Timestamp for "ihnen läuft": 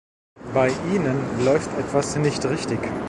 0.91-1.69